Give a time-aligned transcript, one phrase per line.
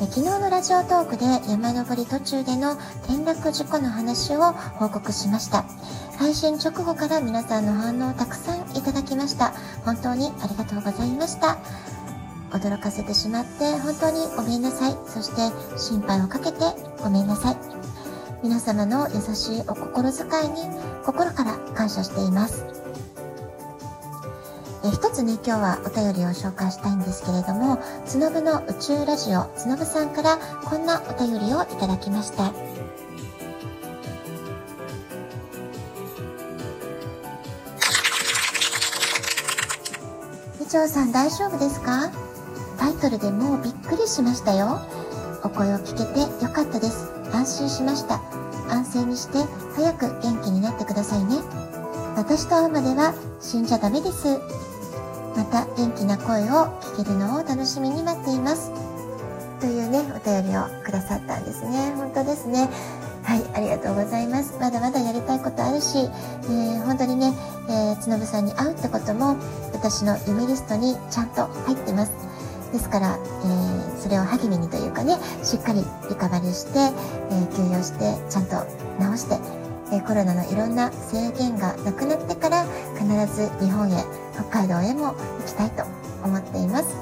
[0.00, 2.72] 昨日のラジオトークで山登り途中での
[3.04, 5.66] 転落事故の話を報告しました。
[6.18, 9.52] 配信直後から皆さんの反応をたくさんいただきました。
[9.84, 11.58] 本当にありがとうございました。
[12.50, 14.96] 驚かせてしまって本当にごめんなさい。
[15.06, 16.60] そして心配をかけて
[17.02, 17.56] ごめんなさい。
[18.42, 20.62] 皆様の優しいお心遣いに
[21.04, 22.79] 心から感謝しています。
[24.92, 32.52] 一つね、今日はお便りを紹介したいんですけれども、つのぶの宇宙ラジオ、つのぶさんからこんなお便りをいただきました。
[40.58, 42.10] みちさん大丈夫ですか？
[42.78, 44.80] タイトルでもうびっくりしましたよ。
[45.42, 47.10] お声を聞けてよかったです。
[47.32, 48.20] 安心しました。
[48.68, 49.38] 安静にして
[49.74, 51.36] 早く元気になってくださいね。
[52.16, 54.38] 私と会うまでは死んじゃダメです。
[55.36, 58.70] また元気な声を聞けるのを楽しみに待っています。
[59.60, 61.92] というね、お便りをくださったんですね。
[61.96, 62.68] 本当ですね。
[63.22, 64.56] はい、ありがとうございます。
[64.58, 67.32] まだまだやりたいことあるし、えー、本当にね、
[67.68, 69.36] えー、つのぶさんに会うってことも
[69.72, 72.12] 私の夢リストにちゃんと入ってます。
[72.72, 78.66] ですから、えー、それを励みにというかね、しっかりリカバリーして、えー、休養して、ちゃんと
[78.98, 79.38] 治して、
[79.92, 82.64] えコロナのいろんな制限がなくなってから
[82.96, 84.04] 必ず日本へ
[84.48, 85.84] 北海道へも行きたいと
[86.24, 86.96] 思っています。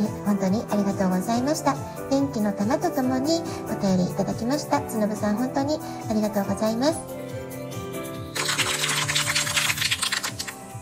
[0.00, 1.74] え本当にありがとうございました。
[2.10, 4.80] 元気の玉とともにお便りいただきました。
[4.82, 7.19] つのぶさん本当にありがとうございます。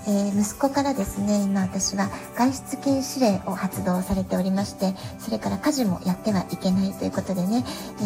[0.08, 7.62] えー、息子からですね、今私は外出禁止令を発動されておりまして、それから家事もやってはいけないということでね、
[8.00, 8.02] え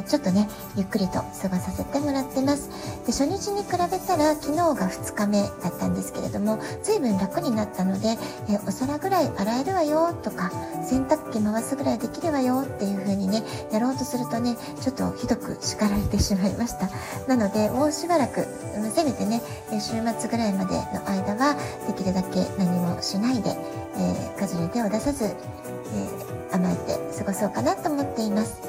[0.00, 2.70] ー、ちょっとね、ゆっくりと過ごさせてもらってます。
[3.04, 8.16] で、初日に比べたら昨日が2日目だったんですけれども、随分楽になったので、
[8.48, 10.50] えー、お皿ぐらい洗えるわよとか、
[10.82, 16.88] 洗濯機回すぐらいできるわよっていう風にね、やろうとするとね、ちょっとひどく叱られてしまいました。
[17.28, 18.46] なので、もうしばらく、
[18.94, 21.01] せめてね、週末ぐらいまでの
[21.42, 21.56] は
[21.88, 28.62] できるだけ何もしないで、えー、家事に手を出さず、えー、甘えて過ごそうかなと思っています。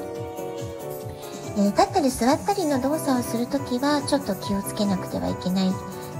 [1.56, 5.70] えー、立ったり座ったりの動作をするときはちょっと気をつけなくてはいけない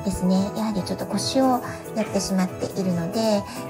[0.05, 0.37] ですね。
[0.57, 1.61] やはりちょっと腰を
[1.97, 3.21] やってしまっているので、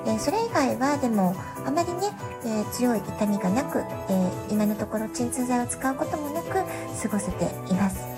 [0.06, 1.34] えー、それ以外はでも
[1.64, 2.12] あまりね、
[2.44, 3.78] えー、強い痛みがなく、
[4.10, 8.13] え今のところ鎮痛剤を使うこともなく過ごせています。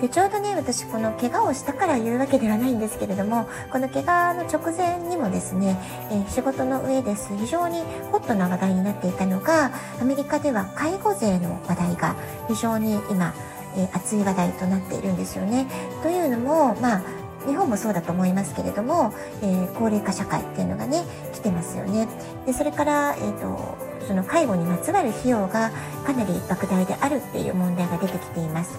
[0.00, 5.78] でちょうどね私この怪我をしたから言うわけではないんですけれどもこの怪我の直前にもですね、
[6.10, 7.80] えー、仕事の上です非常に
[8.12, 12.16] ホットな話題になっていたのがアメリカでは介護税の話題が
[12.48, 13.34] 非常に今、
[13.76, 15.66] えー、熱い話題となっているんですよね。
[16.02, 17.02] というのもまあ
[17.46, 22.08] 日本もそうだと思いますけれども、えー、高齢化社会っていうのがね来てますよね。
[22.44, 25.72] でそれから、えーとその介護にまつわる費用が
[26.06, 28.78] かなり莫大であるっていう問題が出てきています。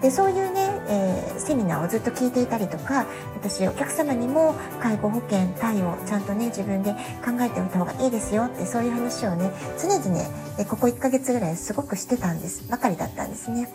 [0.00, 3.06] でそういうね、えー、セミナーをずっと聞いていたりとか
[3.36, 6.92] 私お客様にも介護保険対応ちゃんとね自分で
[7.24, 9.50] 考えておいた方がいいですよってそういう話をね
[9.80, 10.28] 常々ね
[10.68, 13.68] ここ1ヶ月ぐらいすごくしてたんですばかりだったんですね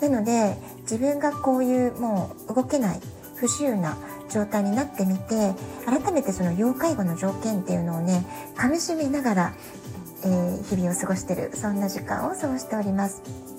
[0.00, 3.00] なので自分がこういうもう動けない
[3.36, 3.96] 不自由な
[4.28, 5.54] 状態になってみて
[5.86, 9.54] 改めてその要介護の条件っていうのをね噛みしめながら、
[10.24, 13.57] えー、日々を過ごしてるそんな時間を過ごしております。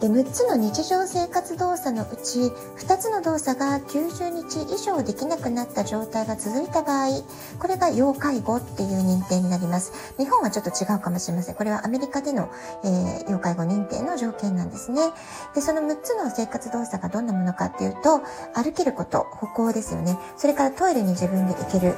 [0.00, 7.22] で6つの日常生活動作のうち2つの動作が90日以上できなくなった状態が続いた場合
[7.58, 10.14] これが要介護っていう認定になります。
[10.16, 11.54] 日本はちょっと違うかもしれません。
[11.56, 12.48] これはアメリカでの、
[12.84, 15.10] えー、要介護認定の条件なんですね。
[15.54, 18.20] でその6つの生活動作がどんなものかっていうと
[18.54, 20.16] 歩けること歩行ですよね。
[20.36, 21.94] それからトイレに自分で行ける、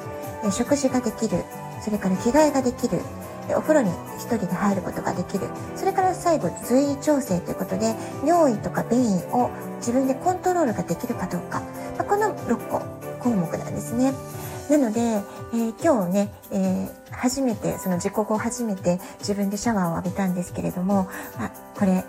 [0.52, 1.44] 食事ができる
[1.82, 3.00] それから着替えができる
[3.54, 7.94] お風呂に1人で入ることができるそれから最後随意調整ということで
[8.24, 11.60] 尿意とか便意を自分でコントロールができるかどうか、
[11.98, 12.82] まあ、この6個
[13.20, 14.12] 項目なんですね。
[14.70, 21.08] なので、えー、今日ね、えー、初めて、その事故後初めて自分でシャワーを浴びたんですけれども、
[21.38, 22.04] あ、これ、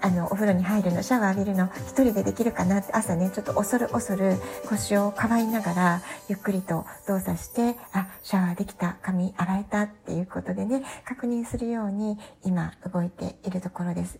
[0.00, 4.36] あの、お風呂に入るの、シャワー浴びるの、一人でできるかなって朝ね、ちょっと恐る恐る
[4.68, 14.18] 腰をかばいながら、ゆっくりと動作して、あ、シャワーできた、髪洗えたっていうことでね、確認するように今動いているところです。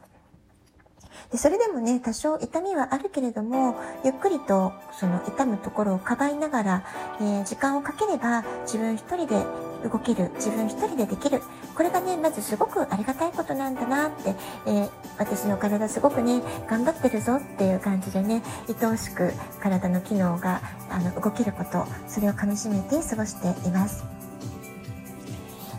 [1.32, 6.84] でそれでもね、多少痛みはあるけれども、ゆっくりとその痛むところをかばいながら、
[7.18, 9.42] えー、時間をかければ自分一人で
[9.88, 11.40] 動ける、自分一人でできる。
[11.74, 14.34] これがね、まずすごくありがたいことなんだなって、
[14.66, 18.42] えー、私の体すごくね、頑張ってるぞっていう感じでね、
[18.80, 20.60] 愛おしく体の機能が
[20.90, 24.04] あの動けること、それをかみしめて過ごしています。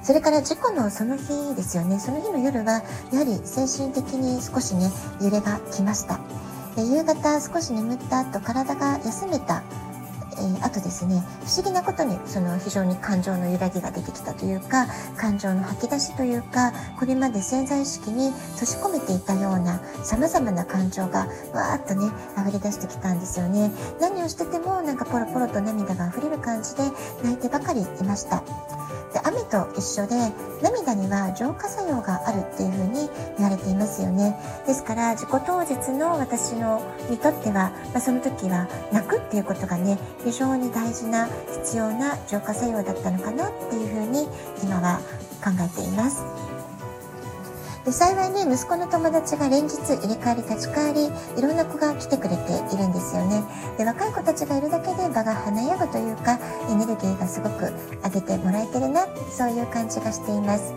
[0.03, 1.99] それから事故のその日ですよね。
[1.99, 6.19] その日の夜は、やはり精神的に少しね、揺れが来ました。
[6.77, 9.63] 夕方少し眠った後、体が休めた
[10.37, 14.87] えー、あとですね不思議なことにその非常に感情の揺らぎが出てきたというか
[15.17, 23.71] 感情の吐き出しというかこれまで潜在意識に閉じ込めていたようなさまざまな感情がわーっとね溢れ出してきたんですよね。
[23.99, 26.83] 何をしててもなんかポロポロと涙が溢れる感じで
[27.23, 28.43] 泣いてばかりいました。
[29.13, 30.15] で雨と一緒で
[30.61, 41.27] 涙には浄化作用があるっていうふうに言われていますよねですから自己当日の私のにとっては、まあ、その時は泣くっていうことがね非常に大事な
[41.63, 44.27] 必要な浄化作用だったのかなっていうふうに
[44.63, 44.99] 今は
[45.43, 46.54] 考えています。
[47.85, 53.43] で幸いね息子の友達が連日入れ替わり立ち替わりいろんな子が来てくれているんですよね。
[53.77, 57.71] で若い子たちがいるだけで場が華やぐというかエネルギーがすごく
[58.03, 60.73] 上げてもらえてるなそういう感じがしています。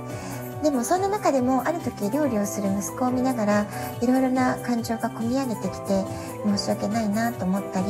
[0.62, 3.66] でもそんな中でもある時料理をする息子を見ながら
[4.02, 6.04] いろいろな感情が込み上げてきて
[6.44, 7.86] 申し訳ないなと思ったり、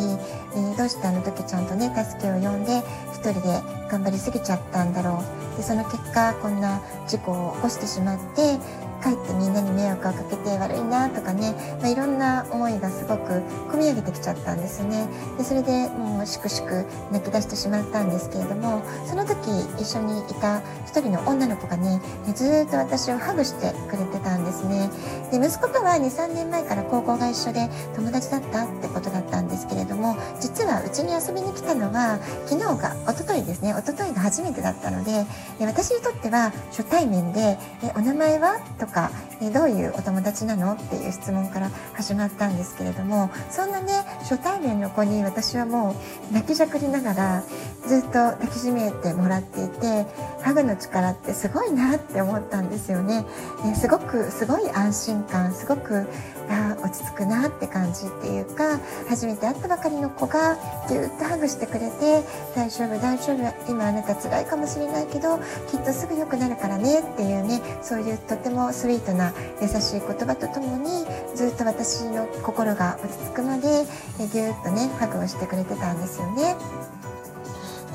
[0.55, 2.83] えー、どうしてあの時ちゃんとね助けを呼んで
[3.15, 5.25] 一人で頑張りすぎちゃったんだろ
[5.55, 5.57] う。
[5.57, 8.59] でその結果こんな事故を起こしてしまって
[8.99, 15.09] かえってみんなに迷惑をかけて悪いなとかね、まあ、いろんな思いがすごく込み上げてきちゃったんですね。
[15.37, 19.51] でそれでもうしくしく泣き出してしまったんですけれどもその時
[19.81, 22.01] 一緒にいた一人の女の子がね
[22.35, 24.91] ずっと私をハグしてくれてたんですね。
[25.31, 33.71] で息子とは23年前から高校が一緒で友達だったってことだったんですけれども実はうちに遊びに来たのは昨日が一昨日ですね。
[33.71, 35.25] 一昨日が初めてだったので
[35.61, 40.73] 私にとっては初対面で「えお名前は?」とか、えどういうお友達なの？
[40.73, 45.95] っていう質問から始まったんですけれどもそんなね初対面の子に私はも
[46.31, 47.45] う泣きじゃくりながら
[47.87, 50.07] ずっと抱きしめてもらっていて
[50.49, 53.27] ハグの力ってすごいなって思ったんですよね。
[53.67, 56.07] えすごくすごい安心感すごく
[56.49, 58.81] あ落ち着くなって感じっていうか
[59.11, 60.57] 初めて会ったばかりの子が
[60.89, 62.25] ぎゅっとハグしてくれて
[62.57, 65.37] 大丈夫大丈夫今あなた辛いかもしれないけど
[65.71, 71.05] きっとすぐ良くなるからねっていうねそういうとてもスイートな優しい言葉とともに
[71.37, 73.85] ずっと私の心が落ち着くまで
[74.33, 76.57] ぎゅっとねハグをしてくれてたんですよね。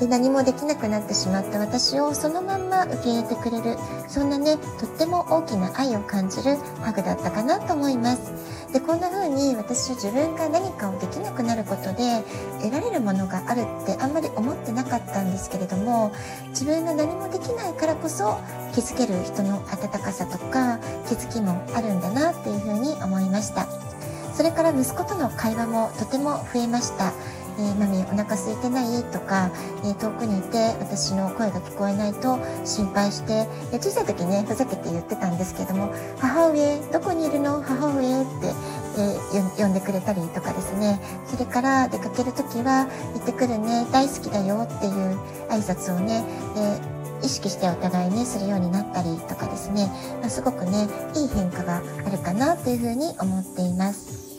[0.00, 1.58] で何もできなくなってしまった。
[1.58, 3.76] 私をそのまんま受け入れてくれる。
[4.08, 6.56] そんなねとっても大きな愛を感じる。
[6.82, 8.32] ハグだったかなと思います。
[8.72, 12.24] でこんな風に私自分が何かをできなくなることで
[12.60, 16.10] 得られるものがあるってあんまり思ってなかったんですけれども
[16.48, 18.36] 自分が何もできないからこそ
[18.74, 23.68] 気づける人の温かさとか気づきもあるんだなっていう風に思いました。
[24.34, 27.12] それから息子との会話もとても増えました。
[27.58, 29.02] えー、マミお腹空いてない？
[29.04, 29.50] とか、
[29.84, 37.62] えー、遠くにいて私の声が聞こえないと心配して、え小さい時ねふざけて言ってたんですけども「母上どこにいるの？
[37.62, 38.52] 母上」って、
[38.98, 41.00] えー、呼んでくれたりとかですね。
[41.26, 46.24] それから出かける時は「行ってくるね大好きだよ」っていう挨拶をね、
[46.56, 49.90] え意識してお互いねするようになったりとかですね、
[50.20, 54.33] まあ、すごくねいい変化があるかなというふうに思っています。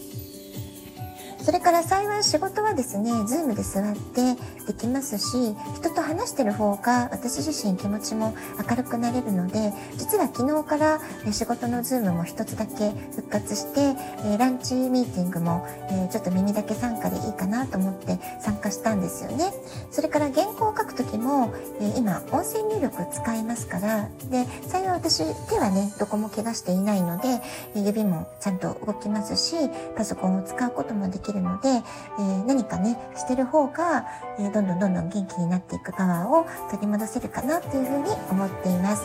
[1.46, 4.34] それから幸い仕事はですね、 Zoom で座って
[4.66, 8.34] できますし、人と話してる方が私自身気持ちも
[8.68, 11.00] 明るくなれるので、実は昨日から
[11.32, 13.96] 仕事の Zoom も一つだけ復活して、
[14.40, 15.68] ランチミーティングも
[16.12, 19.54] ちょっと耳だけ参加でいいかなと思って参加したんですよね。
[19.92, 27.42] それから原稿を書くときも、え今音声入力使いますから、で、幸い私手はね、どこも怪我していないので、
[27.76, 29.56] 指もちゃんと動きますし、
[29.96, 34.06] パソコンを使うこともできるので、えー、何かね、してる方が、
[34.40, 39.04] え、どんどんどんどん元気になっていくパワーを取り戻せるかなというふうに思っています。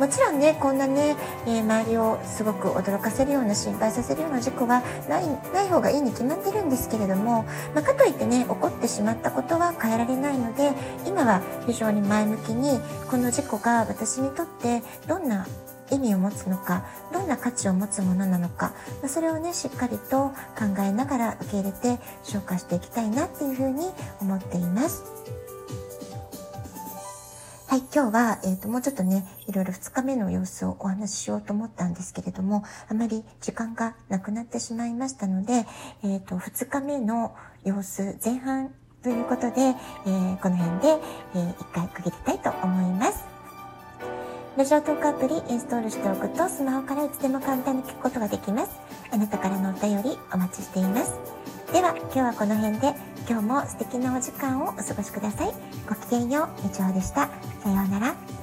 [0.00, 1.14] もちろんね、こんなね、
[1.46, 10.72] えー、周りをすごく驚かせるような心配させるような事故はない、ない方がいいに決まってるんですけれども、まあ、かといってね、起こってしまったことは変えられないので、
[11.06, 12.80] 今は非常に前向きに、
[13.10, 15.46] この事故が私にとってどんな
[15.90, 20.28] 意味を持つのかどんな価値を持つものなのか、まそれをねしっかりと
[20.58, 23.86] 考えながら受け入れて消化していきたいなっていうふうに
[24.20, 25.02] 思っています。
[27.70, 35.66] はい、今日は、えっ、ー、と、もうちょっとね、いろいろ2日目の様子をお話ししようと思ったんですけれども、あまり時間がなくなってしまいましたので、
[36.02, 40.88] えっ、ー、と、2日目の様子、前半ということで、えー、この辺で、
[41.34, 43.24] えー、一回区切りたいと思います。
[44.56, 48.72] ラジオトークアプリインストールしておくとスマホからいつでも簡単に聞くことができます。
[49.10, 51.14] あなたからのお便りお待ちしています。
[51.72, 52.94] では今日はこの辺で
[53.28, 55.52] 今日も素敵なお時間をお過ごしください。
[55.88, 57.28] ごきげんよう、みちおでした。
[57.62, 58.39] さようなら。